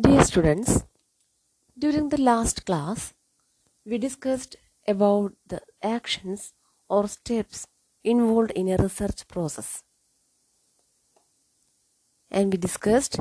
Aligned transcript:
Dear 0.00 0.24
students, 0.24 0.84
during 1.76 2.08
the 2.08 2.20
last 2.20 2.64
class, 2.64 3.12
we 3.84 3.98
discussed 3.98 4.56
about 4.88 5.32
the 5.46 5.60
actions 5.82 6.54
or 6.88 7.06
steps 7.08 7.66
involved 8.02 8.52
in 8.52 8.68
a 8.68 8.76
research 8.76 9.26
process. 9.28 9.82
And 12.30 12.52
we 12.52 12.56
discussed 12.56 13.18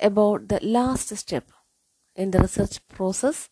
about 0.00 0.48
the 0.48 0.60
last 0.62 1.14
step 1.16 1.50
in 2.16 2.30
the 2.30 2.38
research 2.38 2.78
process, 2.88 3.50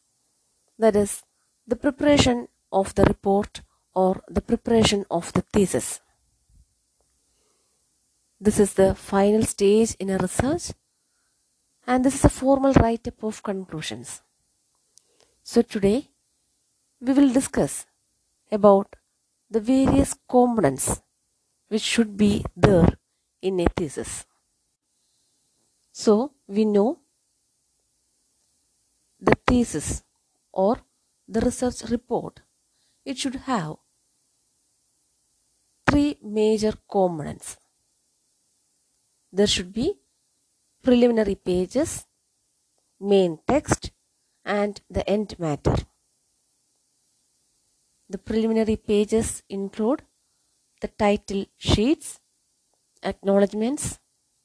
that 0.79 0.97
is, 0.97 1.25
the 1.67 1.77
preparation 1.77 2.49
of 2.71 2.95
the 2.95 3.05
report 3.05 3.63
or 3.95 4.23
the 4.29 4.41
preparation 4.41 5.05
of 5.11 5.33
the 5.35 5.43
thesis. 5.53 6.01
This 8.41 8.59
is 8.59 8.75
the 8.75 8.95
final 8.95 9.43
stage 9.43 9.97
in 10.01 10.09
a 10.09 10.19
research 10.19 10.73
and 11.87 12.05
this 12.05 12.15
is 12.15 12.25
a 12.25 12.29
formal 12.29 12.73
write 12.75 13.09
up 13.09 13.23
of 13.23 13.43
conclusions. 13.43 14.23
So, 15.43 15.63
today 15.63 16.09
we 17.01 17.13
will 17.13 17.33
discuss 17.33 17.87
about 18.51 18.97
the 19.51 19.61
various 19.61 20.15
components 20.29 21.03
which 21.69 21.83
should 21.83 22.17
be 22.17 22.45
there 22.57 22.89
in 23.41 23.61
a 23.61 23.67
thesis. 23.77 24.25
So, 25.93 26.33
we 26.47 26.65
know 26.65 27.01
the 29.21 29.37
thesis 29.47 30.05
or 30.53 30.79
the 31.29 31.41
research 31.41 31.83
report 31.91 32.41
it 33.05 33.19
should 33.19 33.37
have 33.47 33.77
three 35.89 36.19
major 36.23 36.73
components. 36.89 37.57
There 39.33 39.47
should 39.47 39.73
be 39.73 39.95
preliminary 40.83 41.35
pages, 41.35 42.07
main 43.01 43.39
text, 43.47 43.91
and 44.45 44.81
the 44.91 45.09
end 45.09 45.39
matter. 45.39 45.77
The 48.09 48.19
preliminary 48.19 48.77
pages 48.77 49.43
include 49.49 50.03
the 50.81 50.89
title 50.89 51.47
sheets, 51.57 52.21
acknowledgements, 53.03 54.01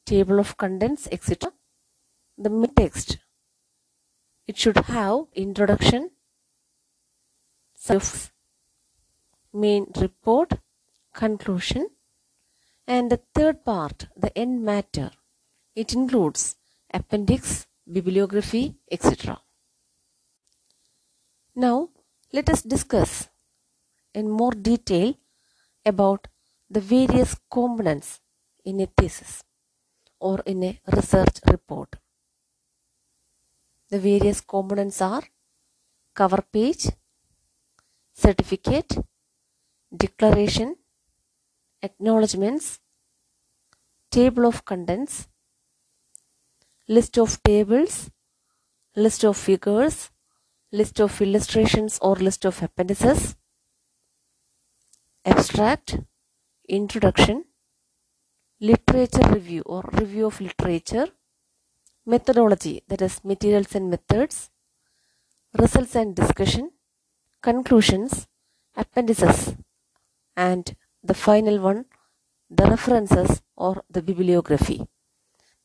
table 0.05 0.39
of 0.39 0.55
contents, 0.57 1.07
etc. 1.11 1.51
The 2.37 2.49
main 2.49 2.73
text 2.73 3.17
it 4.47 4.57
should 4.57 4.77
have 4.77 5.25
introduction, 5.35 6.11
of 7.89 8.31
main 9.53 9.87
report, 9.95 10.53
conclusion, 11.13 11.89
and 12.85 13.11
the 13.11 13.21
third 13.33 13.63
part, 13.65 14.07
the 14.15 14.37
end 14.37 14.63
matter, 14.63 15.11
it 15.81 15.93
includes 15.93 16.43
appendix, 16.91 17.67
bibliography, 17.95 18.63
etc. 18.91 19.39
Now, 21.55 21.89
let 22.33 22.49
us 22.49 22.63
discuss 22.63 23.29
in 24.13 24.27
more 24.39 24.53
detail 24.69 25.13
about 25.85 26.27
the 26.67 26.81
various 26.81 27.35
components 27.57 28.19
in 28.65 28.81
a 28.81 28.87
thesis 28.87 29.43
or 30.19 30.41
in 30.47 30.63
a 30.63 30.79
research 30.95 31.37
report. 31.45 31.95
The 33.89 33.99
various 33.99 34.41
components 34.41 34.99
are 35.01 35.23
cover 36.15 36.43
page, 36.51 36.87
certificate, 38.13 38.97
declaration, 39.95 40.75
acknowledgements, 41.83 42.79
table 44.09 44.47
of 44.47 44.65
contents, 44.65 45.27
list 46.87 47.17
of 47.17 47.41
tables, 47.43 48.09
list 48.95 49.23
of 49.25 49.37
figures, 49.37 50.11
list 50.71 50.99
of 50.99 51.21
illustrations 51.21 51.99
or 52.01 52.15
list 52.15 52.45
of 52.45 52.61
appendices, 52.63 53.35
abstract, 55.25 55.99
introduction, 56.67 57.45
literature 58.59 59.27
review 59.29 59.61
or 59.65 59.83
review 59.93 60.25
of 60.27 60.39
literature, 60.41 61.07
methodology 62.05 62.81
that 62.87 63.01
is 63.01 63.23
materials 63.23 63.75
and 63.75 63.89
methods, 63.89 64.49
results 65.53 65.95
and 65.95 66.15
discussion, 66.15 66.71
conclusions, 67.41 68.27
appendices, 68.75 69.55
and 70.35 70.75
the 71.03 71.13
final 71.13 71.59
one, 71.59 71.85
the 72.49 72.65
references 72.65 73.41
or 73.55 73.83
the 73.89 74.01
bibliography. 74.01 74.87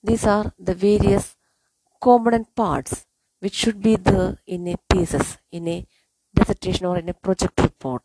These 0.05 0.27
are 0.27 0.53
the 0.59 0.75
various 0.75 1.37
component 2.01 2.55
parts 2.57 3.07
which 3.39 3.55
should 3.55 3.81
be 3.81 3.95
there 3.95 4.39
in 4.47 4.67
a 4.67 4.77
thesis, 4.91 5.39
in 5.53 5.69
a 5.69 5.87
dissertation 6.35 6.87
or 6.87 6.99
in 6.99 7.09
a 7.09 7.15
project 7.15 7.61
report. 7.61 8.03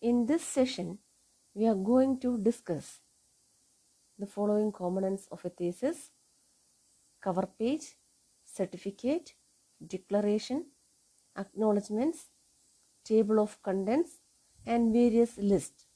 In 0.00 0.26
this 0.26 0.42
session, 0.42 0.98
we 1.54 1.68
are 1.68 1.76
going 1.76 2.18
to 2.20 2.38
discuss 2.38 3.00
the 4.18 4.26
following 4.26 4.72
components 4.72 5.28
of 5.30 5.44
a 5.44 5.48
thesis 5.48 6.10
cover 7.20 7.46
page, 7.58 7.96
certificate, 8.44 9.34
declaration, 9.86 10.66
acknowledgements, 11.38 12.30
table 13.04 13.38
of 13.38 13.62
contents, 13.62 14.20
and 14.66 14.92
various 14.92 15.38
lists. 15.38 15.86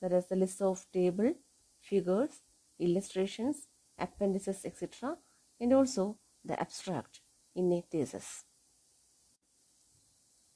That 0.00 0.12
is 0.12 0.26
the 0.26 0.36
list 0.36 0.62
of 0.62 0.86
table, 0.92 1.32
figures, 1.80 2.42
illustrations, 2.78 3.68
appendices, 3.98 4.64
etc. 4.64 5.16
and 5.60 5.72
also 5.72 6.18
the 6.44 6.58
abstract 6.60 7.20
in 7.54 7.72
a 7.72 7.82
thesis. 7.90 8.44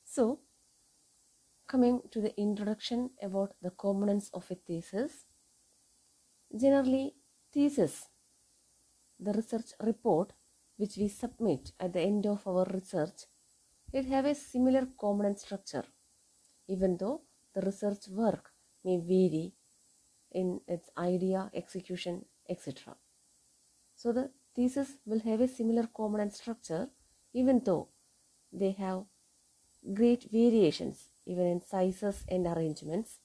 So, 0.04 0.41
coming 1.70 2.00
to 2.10 2.20
the 2.20 2.34
introduction 2.41 3.10
about 3.22 3.54
the 3.62 3.70
components 3.70 4.28
of 4.34 4.44
a 4.50 4.56
thesis. 4.56 5.25
Generally, 6.60 7.14
thesis, 7.53 8.08
the 9.20 9.32
research 9.32 9.70
report 9.81 10.32
which 10.78 10.97
we 10.97 11.06
submit 11.06 11.70
at 11.78 11.92
the 11.92 12.00
end 12.00 12.26
of 12.26 12.44
our 12.48 12.66
research, 12.75 13.26
it 13.92 14.06
have 14.06 14.25
a 14.25 14.34
similar 14.34 14.87
component 14.98 15.38
structure, 15.38 15.84
even 16.66 16.97
though 16.97 17.22
the 17.54 17.60
research 17.60 18.08
work 18.08 18.50
may 18.84 18.97
vary 18.97 19.52
in 20.33 20.61
its 20.67 20.91
idea, 20.97 21.51
execution, 21.55 22.25
etc. 22.49 22.97
So 23.97 24.13
the 24.13 24.31
thesis 24.55 24.97
will 25.07 25.21
have 25.21 25.41
a 25.41 25.49
similar 25.49 25.89
component 25.95 26.35
structure 26.35 26.89
even 27.33 27.63
though 27.65 27.89
they 28.53 28.73
have 28.73 29.05
great 29.95 30.25
variations 30.31 31.11
even 31.27 31.47
in 31.47 31.61
sizes 31.65 32.25
and 32.29 32.47
arrangements. 32.47 33.19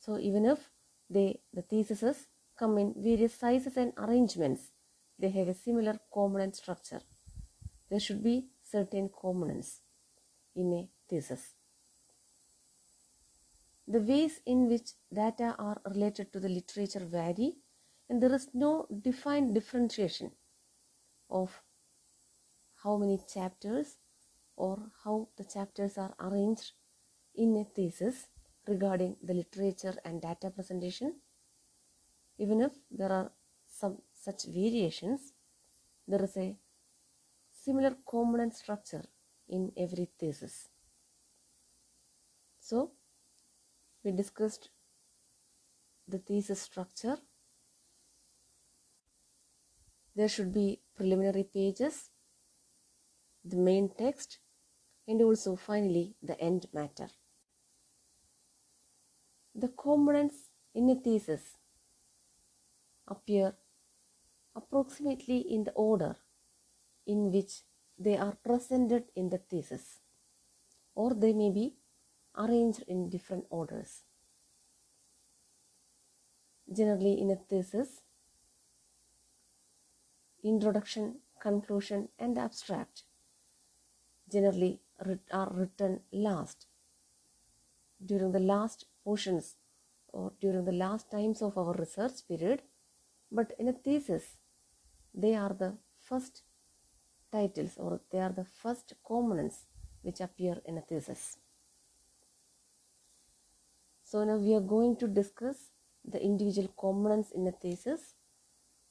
So 0.00 0.18
even 0.18 0.46
if 0.46 0.70
they 1.10 1.40
the 1.52 1.62
theses 1.62 2.26
come 2.58 2.78
in 2.78 2.94
various 2.96 3.34
sizes 3.34 3.76
and 3.76 3.92
arrangements, 3.96 4.72
they 5.18 5.30
have 5.30 5.48
a 5.48 5.54
similar 5.54 5.98
component 6.12 6.56
structure. 6.56 7.00
There 7.90 8.00
should 8.00 8.22
be 8.22 8.48
certain 8.62 9.08
components 9.08 9.80
in 10.54 10.72
a 10.72 10.88
thesis. 11.08 11.54
The 13.90 14.00
ways 14.00 14.40
in 14.44 14.68
which 14.68 14.90
data 15.12 15.54
are 15.58 15.80
related 15.86 16.30
to 16.34 16.40
the 16.40 16.48
literature 16.50 17.06
vary 17.06 17.54
and 18.10 18.22
there 18.22 18.34
is 18.34 18.48
no 18.52 18.86
defined 19.02 19.54
differentiation 19.54 20.30
of 21.30 21.62
how 22.82 22.98
many 22.98 23.18
chapters 23.32 23.96
or 24.56 24.90
how 25.04 25.28
the 25.38 25.44
chapters 25.44 25.96
are 25.96 26.14
arranged 26.20 26.72
in 27.34 27.56
a 27.56 27.64
thesis 27.64 28.26
regarding 28.66 29.16
the 29.22 29.32
literature 29.32 29.96
and 30.04 30.20
data 30.20 30.50
presentation. 30.50 31.14
Even 32.36 32.60
if 32.60 32.72
there 32.90 33.10
are 33.10 33.32
some 33.66 34.02
such 34.14 34.44
variations, 34.44 35.32
there 36.06 36.22
is 36.22 36.36
a 36.36 36.56
similar 37.50 37.96
component 38.06 38.54
structure 38.54 39.04
in 39.48 39.72
every 39.76 40.08
thesis. 40.18 40.68
So, 42.60 42.92
we 44.04 44.12
discussed 44.12 44.70
the 46.06 46.18
thesis 46.18 46.60
structure. 46.60 47.18
There 50.14 50.28
should 50.28 50.52
be 50.52 50.80
preliminary 50.96 51.44
pages, 51.44 52.10
the 53.44 53.56
main 53.56 53.90
text, 53.96 54.38
and 55.06 55.22
also 55.22 55.56
finally 55.56 56.16
the 56.22 56.38
end 56.40 56.66
matter. 56.72 57.08
The 59.54 59.68
components 59.68 60.50
in 60.74 60.90
a 60.90 60.94
thesis 60.94 61.56
appear 63.06 63.54
approximately 64.54 65.38
in 65.38 65.64
the 65.64 65.72
order 65.72 66.16
in 67.06 67.32
which 67.32 67.62
they 67.98 68.16
are 68.16 68.36
presented 68.44 69.04
in 69.16 69.30
the 69.30 69.38
thesis, 69.38 70.00
or 70.94 71.14
they 71.14 71.32
may 71.32 71.50
be 71.50 71.74
arranged 72.38 72.84
in 72.86 73.10
different 73.10 73.44
orders. 73.50 74.04
Generally, 76.72 77.20
in 77.20 77.30
a 77.30 77.36
thesis, 77.36 78.02
introduction, 80.42 81.16
conclusion, 81.40 82.08
and 82.18 82.38
abstract 82.38 83.02
generally 84.30 84.80
are 85.32 85.50
written 85.54 86.00
last 86.12 86.66
during 88.04 88.32
the 88.32 88.40
last 88.40 88.84
portions 89.04 89.56
or 90.08 90.32
during 90.40 90.64
the 90.64 90.72
last 90.72 91.10
times 91.10 91.42
of 91.42 91.56
our 91.56 91.72
research 91.74 92.26
period 92.28 92.62
but 93.30 93.52
in 93.58 93.68
a 93.68 93.72
thesis 93.72 94.36
they 95.14 95.34
are 95.34 95.54
the 95.54 95.72
first 96.08 96.42
titles 97.32 97.74
or 97.76 98.00
they 98.10 98.20
are 98.20 98.32
the 98.32 98.44
first 98.44 98.94
components 99.06 99.66
which 100.02 100.20
appear 100.20 100.56
in 100.66 100.78
a 100.78 100.80
thesis 100.80 101.38
so 104.10 104.24
now 104.24 104.36
we 104.36 104.54
are 104.54 104.66
going 104.74 104.96
to 104.96 105.06
discuss 105.06 105.56
the 106.02 106.20
individual 106.22 106.68
components 106.80 107.30
in 107.30 107.46
a 107.46 107.52
thesis. 107.52 108.14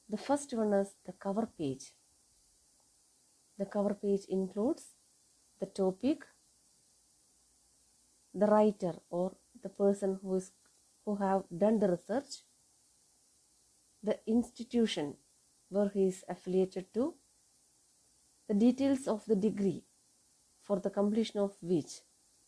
The 0.08 0.16
first 0.16 0.52
one 0.52 0.72
is 0.74 0.94
the 1.06 1.12
cover 1.12 1.48
page. 1.58 1.92
The 3.58 3.66
cover 3.66 3.94
page 3.94 4.26
includes 4.28 4.84
the 5.58 5.66
topic 5.66 6.24
the 8.32 8.46
writer 8.46 8.94
or 9.10 9.32
the 9.60 9.68
person 9.68 10.20
who 10.22 10.36
is 10.36 10.52
who 11.04 11.16
have 11.16 11.42
done 11.64 11.80
the 11.80 11.88
research 11.88 12.42
the 14.02 14.16
institution 14.26 15.16
where 15.70 15.88
he 15.88 16.06
is 16.06 16.24
affiliated 16.28 16.92
to 16.94 17.14
the 18.46 18.54
details 18.54 19.08
of 19.08 19.24
the 19.26 19.34
degree 19.34 19.82
for 20.62 20.78
the 20.78 20.90
completion 20.90 21.40
of 21.40 21.56
which 21.60 22.02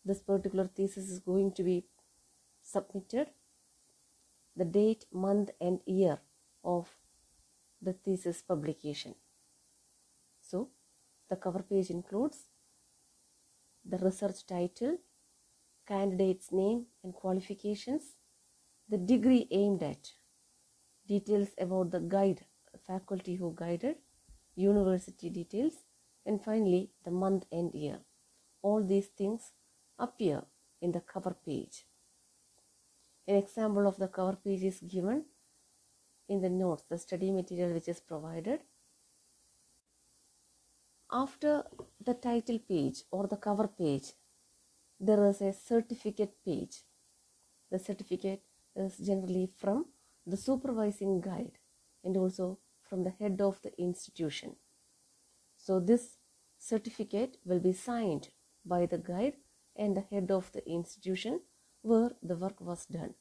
this 0.04 0.20
particular 0.20 0.66
thesis 0.76 1.08
is 1.10 1.18
going 1.18 1.50
to 1.52 1.64
be 1.64 1.84
submitted 2.72 3.28
the 4.56 4.64
date 4.64 5.04
month 5.12 5.50
and 5.60 5.80
year 5.86 6.18
of 6.64 6.88
the 7.80 7.92
thesis 7.92 8.42
publication 8.42 9.14
so 10.40 10.68
the 11.28 11.36
cover 11.36 11.62
page 11.62 11.90
includes 11.90 12.40
the 13.84 13.98
research 13.98 14.46
title 14.46 14.98
candidate's 15.90 16.52
name 16.52 16.86
and 17.02 17.12
qualifications, 17.12 18.14
the 18.88 18.96
degree 18.96 19.48
aimed 19.50 19.82
at, 19.82 20.12
details 21.08 21.48
about 21.58 21.90
the 21.90 21.98
guide, 21.98 22.42
faculty 22.86 23.34
who 23.34 23.52
guided, 23.56 23.96
university 24.54 25.30
details, 25.30 25.72
and 26.24 26.44
finally 26.44 26.90
the 27.04 27.10
month 27.10 27.44
and 27.50 27.74
year. 27.74 27.98
All 28.62 28.84
these 28.84 29.08
things 29.08 29.52
appear 29.98 30.42
in 30.80 30.92
the 30.92 31.00
cover 31.00 31.34
page. 31.44 31.86
An 33.30 33.36
example 33.36 33.86
of 33.86 33.96
the 33.96 34.08
cover 34.08 34.36
page 34.44 34.64
is 34.64 34.80
given 34.80 35.24
in 36.28 36.40
the 36.40 36.50
notes, 36.50 36.82
the 36.90 36.98
study 36.98 37.30
material 37.30 37.72
which 37.72 37.86
is 37.86 38.00
provided. 38.00 38.62
After 41.12 41.62
the 42.04 42.14
title 42.14 42.58
page 42.58 43.04
or 43.12 43.28
the 43.28 43.36
cover 43.36 43.68
page, 43.68 44.14
there 44.98 45.24
is 45.26 45.40
a 45.42 45.52
certificate 45.52 46.34
page. 46.44 46.82
The 47.70 47.78
certificate 47.78 48.42
is 48.74 48.98
generally 48.98 49.48
from 49.56 49.86
the 50.26 50.36
supervising 50.36 51.20
guide 51.20 51.60
and 52.02 52.16
also 52.16 52.58
from 52.82 53.04
the 53.04 53.14
head 53.20 53.40
of 53.40 53.62
the 53.62 53.80
institution. 53.80 54.56
So, 55.56 55.78
this 55.78 56.16
certificate 56.58 57.36
will 57.44 57.60
be 57.60 57.74
signed 57.74 58.30
by 58.64 58.86
the 58.86 58.98
guide 58.98 59.36
and 59.76 59.96
the 59.96 60.06
head 60.10 60.32
of 60.32 60.50
the 60.50 60.68
institution 60.68 61.42
where 61.82 62.12
the 62.22 62.36
work 62.36 62.60
was 62.60 62.86
done. 62.86 63.14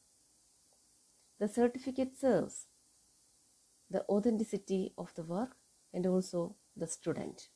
The 1.38 1.48
certificate 1.48 2.18
serves 2.18 2.66
the 3.88 4.04
authenticity 4.08 4.92
of 4.96 5.14
the 5.14 5.22
work 5.22 5.56
and 5.92 6.06
also 6.06 6.56
the 6.76 6.86
student. 6.86 7.48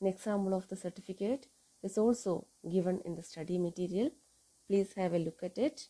An 0.00 0.06
example 0.06 0.54
of 0.54 0.68
the 0.68 0.76
certificate 0.76 1.46
is 1.82 1.96
also 1.98 2.46
given 2.70 3.00
in 3.04 3.14
the 3.16 3.22
study 3.22 3.58
material. 3.58 4.10
Please 4.68 4.92
have 4.94 5.14
a 5.14 5.18
look 5.18 5.42
at 5.42 5.58
it. 5.58 5.88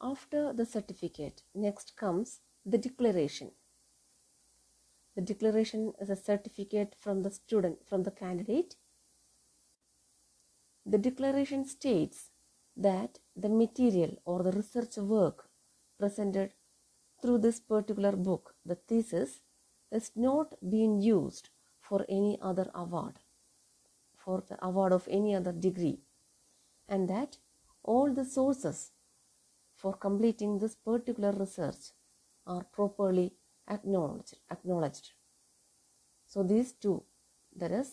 After 0.00 0.52
the 0.52 0.64
certificate, 0.64 1.42
next 1.54 1.96
comes 1.96 2.40
the 2.64 2.78
declaration. 2.78 3.50
The 5.14 5.22
declaration 5.22 5.92
is 6.00 6.08
a 6.08 6.16
certificate 6.16 6.94
from 6.98 7.22
the 7.22 7.30
student, 7.30 7.86
from 7.86 8.04
the 8.04 8.10
candidate. 8.10 8.76
The 10.86 10.98
declaration 10.98 11.66
states 11.66 12.29
that 12.76 13.18
the 13.36 13.48
material 13.48 14.16
or 14.24 14.42
the 14.42 14.52
research 14.52 14.96
work 14.96 15.48
presented 15.98 16.54
through 17.20 17.38
this 17.38 17.60
particular 17.60 18.12
book, 18.12 18.54
the 18.64 18.74
thesis, 18.74 19.40
is 19.92 20.12
not 20.16 20.54
being 20.70 21.00
used 21.00 21.50
for 21.80 22.06
any 22.08 22.38
other 22.40 22.70
award 22.74 23.18
for 24.24 24.42
the 24.48 24.58
award 24.64 24.92
of 24.92 25.08
any 25.10 25.34
other 25.34 25.52
degree. 25.52 26.00
And 26.88 27.08
that 27.08 27.38
all 27.82 28.12
the 28.12 28.24
sources 28.24 28.92
for 29.74 29.94
completing 29.94 30.58
this 30.58 30.74
particular 30.74 31.32
research 31.32 31.92
are 32.46 32.64
properly 32.64 33.32
acknowledged 33.68 34.36
acknowledged. 34.50 35.12
So 36.26 36.42
these 36.42 36.72
two 36.72 37.02
that 37.56 37.72
is 37.72 37.90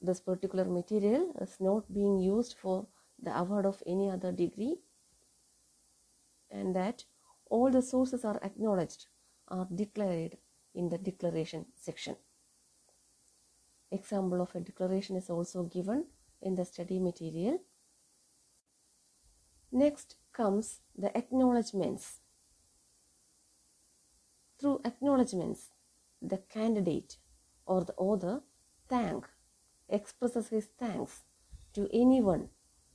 this 0.00 0.20
particular 0.20 0.64
material 0.64 1.32
is 1.40 1.56
not 1.60 1.92
being 1.92 2.18
used 2.18 2.54
for 2.62 2.86
the 3.24 3.36
award 3.36 3.66
of 3.66 3.82
any 3.86 4.10
other 4.10 4.32
degree 4.32 4.76
and 6.50 6.76
that 6.76 7.04
all 7.50 7.70
the 7.70 7.82
sources 7.82 8.24
are 8.24 8.38
acknowledged 8.42 9.06
are 9.48 9.68
declared 9.74 10.36
in 10.74 10.88
the 10.88 10.98
declaration 10.98 11.66
section 11.74 12.16
Example 13.94 14.42
of 14.42 14.52
a 14.56 14.60
declaration 14.60 15.14
is 15.14 15.30
also 15.30 15.62
given 15.62 16.06
in 16.42 16.56
the 16.56 16.64
study 16.64 16.98
material. 16.98 17.60
Next 19.70 20.16
comes 20.32 20.80
the 20.98 21.16
acknowledgements. 21.16 22.18
Through 24.58 24.80
acknowledgements, 24.84 25.68
the 26.20 26.38
candidate 26.38 27.18
or 27.66 27.84
the 27.84 27.94
author 27.94 28.42
thank 28.88 29.28
expresses 29.88 30.48
his 30.48 30.66
thanks 30.76 31.22
to 31.74 31.88
anyone 31.92 32.48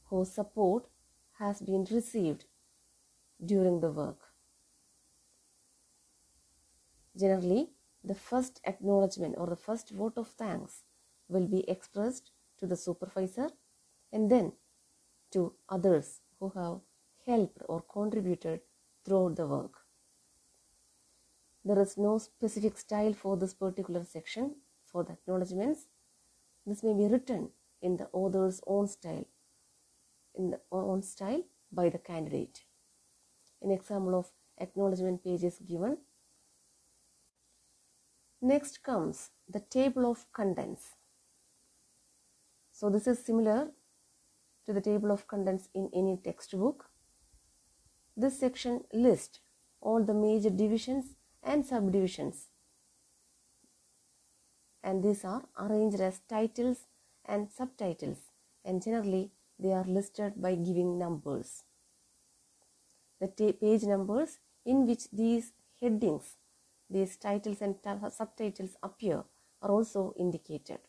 whose 0.09 0.31
support 0.31 0.87
has 1.37 1.61
been 1.61 1.85
received 1.91 2.45
during 3.43 3.79
the 3.79 3.91
work. 3.91 4.19
Generally, 7.17 7.69
the 8.03 8.15
first 8.15 8.61
acknowledgement 8.65 9.35
or 9.37 9.47
the 9.47 9.55
first 9.55 9.89
vote 9.91 10.17
of 10.17 10.27
thanks 10.27 10.83
will 11.27 11.47
be 11.47 11.69
expressed 11.69 12.31
to 12.57 12.65
the 12.65 12.75
supervisor 12.75 13.49
and 14.11 14.31
then 14.31 14.53
to 15.31 15.53
others 15.67 16.21
who 16.39 16.49
have 16.49 16.79
helped 17.25 17.61
or 17.67 17.81
contributed 17.81 18.61
throughout 19.05 19.35
the 19.35 19.45
work. 19.47 19.73
There 21.63 21.79
is 21.81 21.97
no 21.97 22.17
specific 22.17 22.77
style 22.77 23.13
for 23.13 23.37
this 23.37 23.53
particular 23.53 24.03
section 24.03 24.55
for 24.85 25.03
the 25.03 25.13
acknowledgements. 25.13 25.87
This 26.65 26.83
may 26.83 26.93
be 26.93 27.11
written 27.11 27.49
in 27.81 27.97
the 27.97 28.09
author's 28.11 28.61
own 28.65 28.87
style, 28.87 29.25
in 30.39 30.51
the 30.51 30.59
own 30.71 31.03
style 31.03 31.43
by 31.71 31.89
the 31.89 31.99
candidate. 32.09 32.63
An 33.61 33.71
example 33.71 34.17
of 34.17 34.31
acknowledgement 34.59 35.23
page 35.23 35.43
is 35.43 35.59
given 35.59 35.97
Next 38.41 38.83
comes 38.83 39.31
the 39.49 39.59
table 39.59 40.09
of 40.09 40.25
contents. 40.31 40.91
So 42.71 42.89
this 42.89 43.05
is 43.05 43.19
similar 43.19 43.71
to 44.65 44.71
the 44.71 44.79
table 44.79 45.11
of 45.11 45.27
contents 45.27 45.67
in 45.75 45.89
any 45.93 46.15
textbook. 46.23 46.85
This 48.15 48.39
section 48.39 48.85
lists 48.93 49.39
all 49.81 50.01
the 50.05 50.13
major 50.13 50.49
divisions 50.49 51.15
and 51.43 51.65
subdivisions 51.65 52.47
and 54.83 55.03
these 55.03 55.23
are 55.25 55.43
arranged 55.57 55.99
as 55.99 56.21
titles 56.29 56.87
and 57.25 57.49
subtitles 57.51 58.19
and 58.63 58.81
generally 58.81 59.31
they 59.59 59.71
are 59.71 59.85
listed 59.85 60.41
by 60.41 60.55
giving 60.55 60.97
numbers. 60.97 61.63
The 63.19 63.27
page 63.27 63.83
numbers 63.83 64.39
in 64.65 64.87
which 64.87 65.09
these 65.11 65.51
headings 65.81 66.37
these 66.89 67.17
titles 67.17 67.61
and 67.61 67.75
subtitles 68.11 68.75
appear 68.81 69.23
are 69.61 69.69
also 69.69 70.13
indicated. 70.17 70.79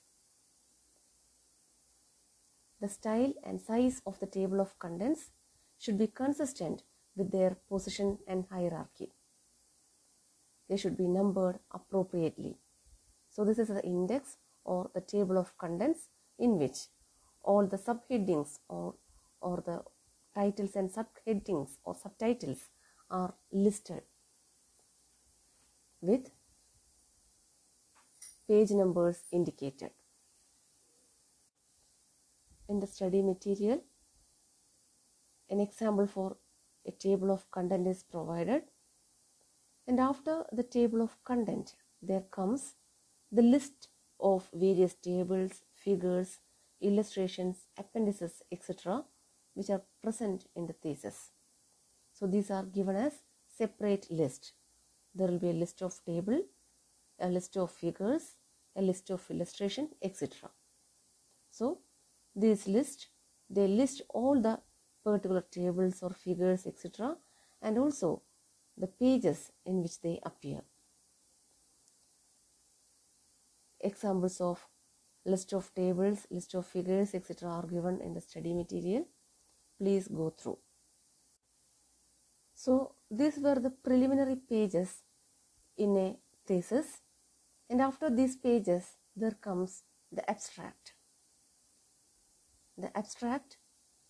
The 2.81 2.89
style 2.89 3.35
and 3.45 3.61
size 3.61 4.01
of 4.07 4.19
the 4.19 4.27
table 4.27 4.61
of 4.61 4.79
contents 4.79 5.31
should 5.79 5.99
be 5.99 6.07
consistent 6.07 6.83
with 7.15 7.31
their 7.31 7.57
position 7.69 8.19
and 8.27 8.47
hierarchy. 8.51 9.13
They 10.71 10.79
should 10.79 10.97
be 10.97 11.07
numbered 11.07 11.59
appropriately. 11.71 12.57
So 13.29 13.45
this 13.45 13.59
is 13.59 13.69
the 13.69 13.85
index 13.85 14.39
or 14.65 14.91
the 14.95 15.03
table 15.03 15.37
of 15.37 15.59
contents 15.59 16.09
in 16.39 16.59
which 16.59 16.87
all 17.43 17.67
the 17.67 17.77
subheadings 17.77 18.59
or, 18.69 18.95
or 19.41 19.63
the 19.65 19.83
titles 20.35 20.77
and 20.77 20.91
subheadings 20.91 21.71
or 21.85 21.95
subtitles 21.95 22.69
are 23.11 23.35
listed 23.53 24.03
with 26.01 26.31
page 28.47 28.71
numbers 28.71 29.23
indicated. 29.33 29.91
In 32.69 32.81
the 32.81 32.87
study 32.87 33.23
material, 33.23 33.83
an 35.49 35.61
example 35.61 36.07
for 36.07 36.37
a 36.87 36.93
table 36.93 37.31
of 37.31 37.51
content 37.51 37.87
is 37.87 38.03
provided 38.03 38.63
and 39.87 39.99
after 40.01 40.45
the 40.53 40.63
table 40.63 41.03
of 41.03 41.23
content 41.25 41.75
there 42.01 42.25
comes 42.31 42.75
the 43.33 43.43
list 43.43 43.89
of 44.21 44.49
various 44.53 44.95
tables, 44.95 45.63
figures, 45.75 46.39
illustrations, 46.81 47.67
appendices, 47.79 48.43
etc., 48.51 49.05
which 49.55 49.71
are 49.71 49.83
present 50.03 50.47
in 50.55 50.67
the 50.67 50.73
thesis. 50.73 51.31
So 52.13 52.27
these 52.27 52.51
are 52.51 52.65
given 52.65 52.97
as 52.97 53.15
separate 53.47 54.11
list. 54.11 54.53
There 55.15 55.29
will 55.29 55.39
be 55.39 55.51
a 55.51 55.55
list 55.55 55.83
of 55.83 55.99
table, 56.05 56.43
a 57.19 57.29
list 57.29 57.57
of 57.57 57.71
figures, 57.71 58.37
a 58.77 58.83
list 58.83 59.11
of 59.11 59.29
illustration, 59.31 59.91
etc. 60.03 60.51
So 61.51 61.81
this 62.35 62.67
list, 62.67 63.09
they 63.49 63.67
list 63.67 64.03
all 64.11 64.41
the 64.41 64.61
particular 65.05 65.45
tables 65.51 66.03
or 66.03 66.11
figures, 66.11 66.67
etc., 66.67 67.17
and 67.61 67.79
also 67.79 68.23
the 68.77 68.87
pages 68.87 69.53
in 69.67 69.83
which 69.83 70.01
they 70.01 70.21
appear. 70.25 70.63
Examples 73.81 74.41
of 74.41 74.67
list 75.25 75.53
of 75.53 75.73
tables, 75.75 76.27
list 76.31 76.55
of 76.55 76.67
figures, 76.67 77.15
etc. 77.15 77.49
are 77.49 77.67
given 77.67 78.01
in 78.01 78.15
the 78.15 78.21
study 78.21 78.55
material. 78.55 79.07
Please 79.79 80.09
go 80.09 80.31
through. 80.31 80.59
So, 82.55 82.95
these 83.11 83.39
were 83.39 83.55
the 83.55 83.71
preliminary 83.71 84.37
pages 84.37 85.03
in 85.77 85.97
a 85.97 86.17
thesis, 86.47 87.03
and 87.69 87.81
after 87.81 88.11
these 88.11 88.37
pages, 88.37 88.97
there 89.17 89.37
comes 89.41 89.85
the 90.13 90.29
abstract. 90.29 90.95
The 92.77 92.97
abstract 92.97 93.57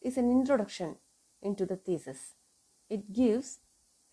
is 0.01 0.17
an 0.17 0.31
introduction 0.31 0.97
into 1.43 1.67
the 1.67 1.77
thesis. 1.77 2.35
It 2.89 3.13
gives 3.13 3.61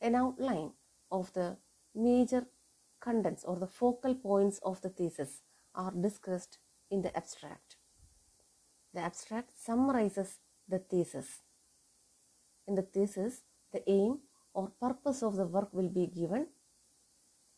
an 0.01 0.15
outline 0.15 0.73
of 1.11 1.33
the 1.33 1.57
major 1.95 2.45
contents 2.99 3.43
or 3.43 3.55
the 3.55 3.67
focal 3.67 4.15
points 4.15 4.59
of 4.63 4.81
the 4.81 4.89
thesis 4.89 5.41
are 5.73 5.91
discussed 5.91 6.59
in 6.89 7.01
the 7.01 7.15
abstract. 7.15 7.77
The 8.93 9.01
abstract 9.01 9.51
summarizes 9.57 10.39
the 10.67 10.79
thesis. 10.79 11.41
In 12.67 12.75
the 12.75 12.81
thesis, 12.81 13.41
the 13.71 13.89
aim 13.89 14.19
or 14.53 14.71
purpose 14.81 15.23
of 15.23 15.35
the 15.35 15.45
work 15.45 15.73
will 15.73 15.89
be 15.89 16.07
given, 16.07 16.47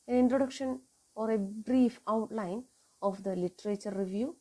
an 0.07 0.15
introduction 0.15 0.81
or 1.15 1.31
a 1.31 1.37
brief 1.37 1.99
outline 2.07 2.63
of 3.01 3.23
the 3.23 3.35
literature 3.35 3.91
review, 3.91 4.35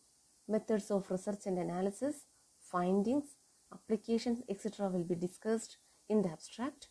methods 0.49 0.91
of 0.91 1.11
research 1.11 1.47
and 1.47 1.59
analysis, 1.59 2.27
findings, 2.59 3.37
applications, 3.73 4.43
etc. 4.49 4.89
will 4.89 5.05
be 5.05 5.15
discussed 5.15 5.77
in 6.09 6.23
the 6.23 6.31
abstract 6.31 6.89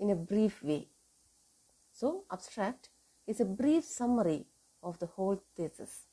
in 0.00 0.10
a 0.10 0.16
brief 0.16 0.62
way. 0.62 0.88
So, 1.92 2.24
abstract 2.32 2.88
is 3.26 3.40
a 3.40 3.44
brief 3.44 3.84
summary 3.84 4.46
of 4.82 4.98
the 4.98 5.06
whole 5.06 5.40
thesis. 5.56 6.06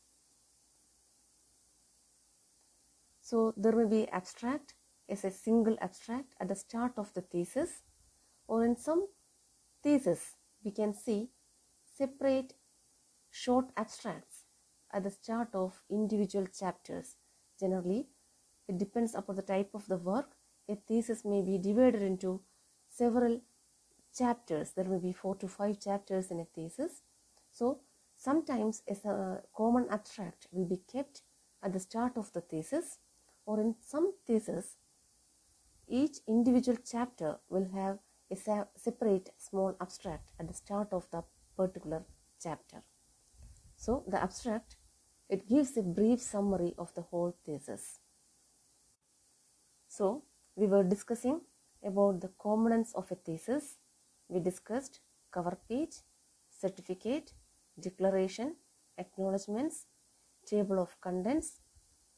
So, 3.31 3.53
there 3.55 3.71
may 3.71 3.85
be 3.85 4.09
abstract 4.09 4.73
as 5.07 5.23
a 5.23 5.31
single 5.31 5.77
abstract 5.79 6.33
at 6.41 6.49
the 6.49 6.55
start 6.55 6.97
of 6.97 7.13
the 7.13 7.21
thesis, 7.21 7.83
or 8.45 8.65
in 8.65 8.75
some 8.75 9.07
thesis, 9.81 10.35
we 10.65 10.71
can 10.71 10.93
see 10.93 11.29
separate 11.97 12.55
short 13.29 13.71
abstracts 13.77 14.43
at 14.91 15.03
the 15.03 15.11
start 15.11 15.55
of 15.55 15.81
individual 15.89 16.45
chapters. 16.47 17.15
Generally, 17.57 18.09
it 18.67 18.77
depends 18.77 19.15
upon 19.15 19.37
the 19.37 19.43
type 19.53 19.69
of 19.73 19.87
the 19.87 19.95
work. 19.95 20.35
A 20.67 20.75
thesis 20.75 21.23
may 21.23 21.41
be 21.41 21.57
divided 21.57 22.01
into 22.01 22.41
several 22.89 23.39
chapters. 24.13 24.71
There 24.71 24.89
may 24.89 24.99
be 24.99 25.13
four 25.13 25.37
to 25.37 25.47
five 25.47 25.79
chapters 25.79 26.31
in 26.31 26.41
a 26.41 26.45
thesis. 26.53 27.03
So, 27.49 27.79
sometimes 28.17 28.83
a 28.89 29.07
uh, 29.07 29.37
common 29.55 29.87
abstract 29.89 30.47
will 30.51 30.65
be 30.65 30.81
kept 30.91 31.21
at 31.63 31.71
the 31.71 31.79
start 31.79 32.17
of 32.17 32.33
the 32.33 32.41
thesis, 32.41 32.97
or 33.45 33.59
in 33.59 33.75
some 33.81 34.13
thesis, 34.25 34.77
each 35.87 36.19
individual 36.27 36.77
chapter 36.85 37.37
will 37.49 37.67
have 37.73 37.99
a 38.31 38.35
separate 38.75 39.29
small 39.37 39.75
abstract 39.81 40.31
at 40.39 40.47
the 40.47 40.53
start 40.53 40.93
of 40.93 41.09
the 41.11 41.23
particular 41.57 42.03
chapter. 42.41 42.81
So, 43.75 44.03
the 44.07 44.21
abstract 44.21 44.77
it 45.27 45.47
gives 45.47 45.77
a 45.77 45.81
brief 45.81 46.21
summary 46.21 46.73
of 46.77 46.93
the 46.93 47.01
whole 47.01 47.35
thesis. 47.45 47.99
So, 49.87 50.23
we 50.55 50.67
were 50.67 50.83
discussing 50.83 51.41
about 51.83 52.21
the 52.21 52.29
components 52.39 52.93
of 52.93 53.11
a 53.11 53.15
thesis. 53.15 53.77
We 54.27 54.39
discussed 54.39 54.99
cover 55.31 55.57
page, 55.67 55.95
certificate, 56.49 57.33
declaration, 57.79 58.55
acknowledgements, 58.97 59.85
table 60.45 60.79
of 60.79 60.99
contents, 61.01 61.59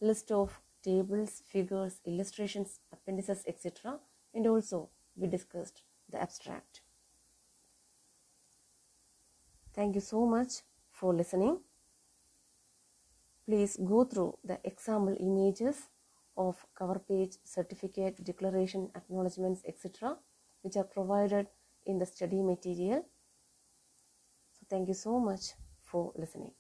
list 0.02 0.32
of 0.32 0.60
tables, 0.84 1.42
figures, 1.48 2.00
illustrations, 2.06 2.80
appendices, 2.92 3.44
etc. 3.48 4.00
And 4.34 4.48
also 4.48 4.90
we 5.16 5.28
discussed 5.28 5.82
the 6.10 6.22
abstract. 6.22 6.82
Thank 9.74 9.96
you 9.96 10.02
so 10.02 10.26
much 10.26 10.62
for 10.92 11.14
listening. 11.14 11.60
Please 13.46 13.78
go 13.78 14.06
through 14.06 14.38
the 14.44 14.60
example 14.64 15.18
images 15.20 15.90
of 16.38 16.66
cover 16.76 17.00
page, 17.00 17.38
certificate, 17.44 18.24
declaration, 18.24 18.90
acknowledgements, 18.96 19.62
etc., 19.68 20.18
which 20.62 20.78
are 20.78 20.84
provided 20.84 21.48
in 21.86 22.00
the 22.00 22.06
study 22.06 22.42
material. 22.42 23.06
So, 24.52 24.66
thank 24.70 24.88
you 24.88 24.94
so 24.94 25.20
much 25.20 25.54
for 25.82 26.14
listening. 26.16 26.52